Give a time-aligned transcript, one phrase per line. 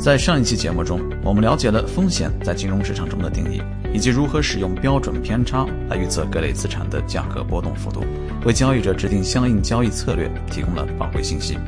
[0.00, 3.60] 在上一期节目中，我们了解了风险在金融市场中的定义，
[3.92, 8.04] 以及如何使用标准偏差来预测各类资产的价格波动幅度，
[8.46, 11.58] 为交易者制定相应交易策略提供了宝贵信息。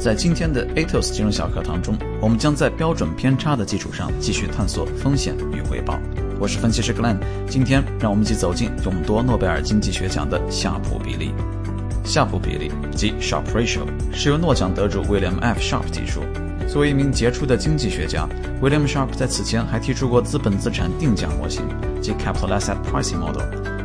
[0.00, 5.98] 在今天的 Atos 金融小课堂中，我们将在标准偏差的基础上继续探索风险与回报。
[6.40, 7.18] 我是分析师 Glenn，
[7.48, 11.32] 今天让我们一起走进勇夺诺贝尔经济学奖的夏普比例。
[12.04, 13.82] 夏普比例即 Sharpe Ratio
[14.12, 15.60] 是由诺奖得主 William F.
[15.60, 16.22] Sharpe 提出。
[16.70, 18.28] 作为一名杰出的经济学家
[18.62, 21.64] ，William Sharp 在此前还提出过资本资产定价模型，
[22.00, 23.42] 即 Capital Asset Pricing Model，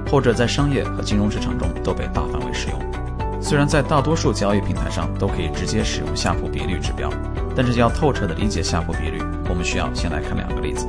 [0.08, 2.80] 后者在商业和金融市场中都被大范围使用。
[3.42, 7.10] 虽然在大多数交易平台上都可以直接使用夏普比率指标，
[7.56, 10.86] 但是要透彻地理解夏普比率，我们需要先来看两个例子。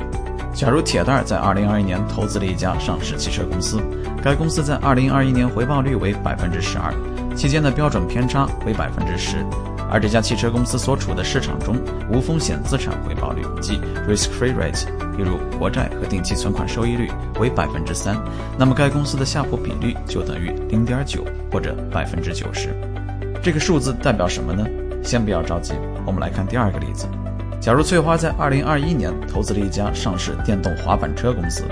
[0.53, 3.81] 假如铁蛋儿在2021年投资了一家上市汽车公司，
[4.23, 6.93] 该公司在2021年回报率为百分之十二，
[7.35, 9.39] 期间的标准偏差为百分之十。
[9.91, 11.77] 而这家汽车公司所处的市场中，
[12.11, 18.17] 无风险资产回报率即 risk-free rate，例如国债和定期存款收益率为百分之三，
[18.59, 22.75] 那么该公司的夏普比率就等于零点九或者百分之九十。
[23.43, 24.67] 这个数字代表什么呢？
[25.05, 25.75] 先不要着急，
[26.05, 27.07] 我们来看第二个例子。
[27.61, 31.63] 假如翠花在二零二一年投资了一家上市电动滑板车公司，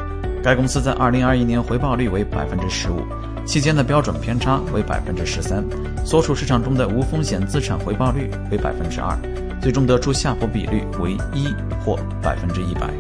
[0.43, 3.01] 该公司在二零二一年回报率为百分之十五。
[3.45, 5.63] 期间的标准偏差为百分之十三，
[6.05, 9.19] 所处市场中的无风险资产回报率为百分之二，
[9.61, 11.49] 最终得出夏普比率为一
[11.83, 12.91] 或百分之一百。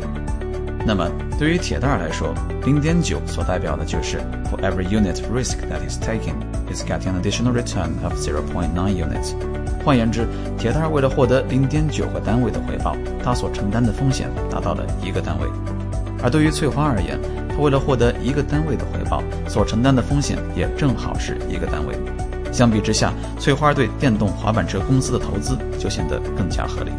[0.87, 4.19] 那么对于铁蛋儿来说，零点九所代表的就是
[4.51, 6.35] For every unit risk that is taken,
[6.73, 9.35] is getting an additional return of zero point nine units。
[9.85, 10.27] 换言之，
[10.59, 15.47] 铁蛋儿为了获得零点九个单位的回报，他所承担的风险达到了一个单位。
[16.23, 17.19] 而对于翠花而言，
[17.51, 21.95] 他为了获得一个单位的回报，所承担的风险也正好是一个单位。
[22.55, 26.93] 相比之下，翠花对电动滑板车公司的投资就显得更加合理。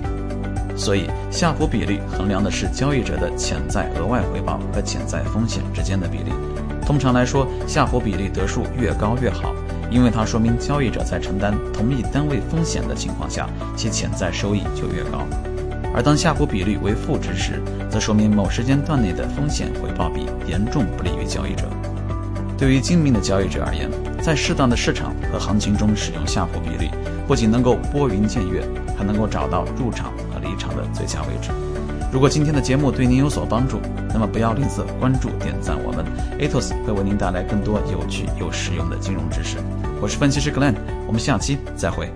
[0.75, 6.33] 所以，下浮比率衡量的是交易者的潜在额外回报和潜在风险之间的比例。
[6.85, 9.55] 通常来说，下浮比例得数越高越好，
[9.89, 13.47] 因为它说明交易者在承担同一单位风险的情况下，
[13.77, 15.25] 其潜在收益就越高。
[15.93, 21.63] 而当下浮比率为负值时，则说明某时间段内的风险回报比严重不利于交易者。
[22.57, 23.89] 对于精明的交易者而言，
[24.25, 26.89] 在适当的市场和行情中使用下浮比率，
[27.27, 31.51] 不仅能够拨云见月，还能够找到入场和离场的最佳位置。
[32.11, 33.79] 如果今天的节目对您有所帮助，
[34.11, 36.03] 那么不要吝啬关注、点赞我们
[36.39, 39.57] ，Atos 会为您带来更多有趣又实用的金融知识。
[40.01, 40.73] 我是分析师 Glenn，
[41.05, 42.11] 我们下期再会。